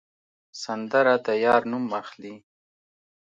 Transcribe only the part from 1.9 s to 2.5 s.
اخلي